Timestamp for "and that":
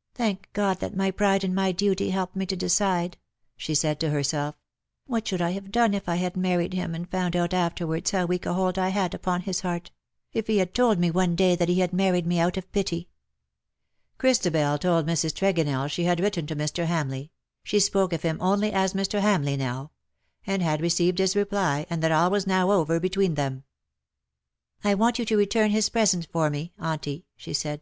21.88-22.12